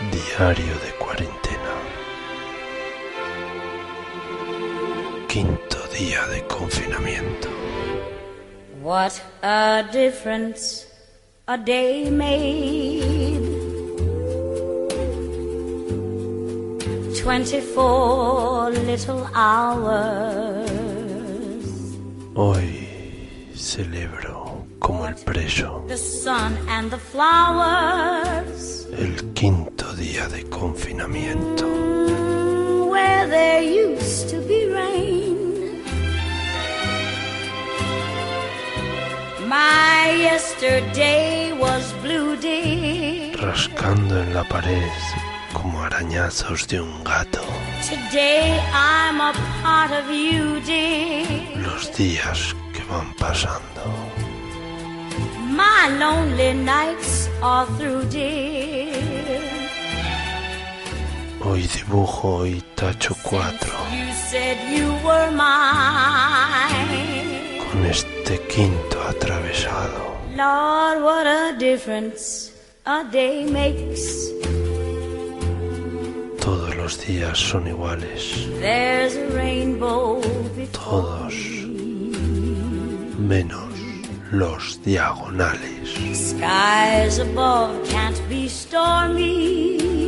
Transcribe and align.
Diario 0.00 0.74
de 0.84 0.92
cuarentena. 1.04 1.74
Quinto 5.26 5.78
día 5.98 6.24
de 6.28 6.46
confinamiento. 6.46 7.48
What 8.80 9.20
a 9.42 9.82
difference 9.92 10.86
a 11.48 11.58
day 11.58 12.10
made. 12.10 13.42
24 17.20 18.70
little 18.86 19.26
hours. 19.34 20.70
Hoy 22.36 23.50
celebro 23.52 24.64
como 24.78 25.06
el 25.08 25.14
preso 25.16 25.84
The 25.88 25.96
sun 25.96 26.56
and 26.68 26.88
the 26.90 26.98
flowers. 26.98 28.86
el 28.96 29.32
quinto 29.34 29.77
día 29.98 30.28
de 30.28 30.44
confinamiento. 30.44 31.66
Where 32.88 33.26
there 33.26 33.62
used 33.62 34.30
to 34.30 34.40
be 34.40 34.70
rain. 34.70 35.82
My 39.46 40.12
yesterday 40.28 41.52
was 41.52 41.92
blue, 42.02 42.36
dear. 42.36 43.36
Rascando 43.36 44.22
en 44.22 44.34
la 44.34 44.44
pared 44.44 44.92
como 45.52 45.82
arañazos 45.82 46.68
de 46.68 46.80
un 46.80 47.02
gato. 47.02 47.42
Today 47.82 48.60
I'm 48.72 49.20
a 49.20 49.32
part 49.62 49.90
of 49.90 50.08
you, 50.10 50.60
dear. 50.60 51.26
Los 51.56 51.90
días 51.96 52.54
que 52.72 52.82
van 52.84 53.12
pasando. 53.14 53.82
My 55.50 55.88
lonely 55.98 56.54
nights 56.54 57.28
are 57.42 57.66
through, 57.76 58.04
dear. 58.10 59.27
Hoy 61.50 61.66
dibujo 61.66 62.44
y 62.46 62.60
tacho 62.74 63.14
cuatro 63.22 63.72
You 63.90 64.12
said 64.30 64.56
you 64.70 64.92
were 65.06 65.30
mine. 65.30 66.78
con 67.72 67.84
este 67.86 68.38
quinto 68.48 69.00
atravesado. 69.02 70.16
Lord, 70.36 71.02
what 71.02 71.26
a 71.26 71.56
difference 71.58 72.52
a 72.84 73.02
day 73.04 73.44
makes. 73.50 74.30
Todos 76.40 76.74
los 76.76 76.98
días 77.06 77.38
son 77.38 77.66
iguales. 77.66 78.46
There's 78.60 79.16
a 79.16 79.26
rainbow 79.30 80.20
Todos 80.72 81.34
menos 83.18 83.72
los 84.32 84.78
diagonales. 84.84 85.94
skies 86.14 87.18
above 87.18 87.70
can't 87.88 88.20
be 88.28 88.48
stormy. 88.48 90.07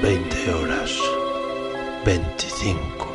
20 0.00 0.50
horas, 0.52 0.96
25. 2.04 3.07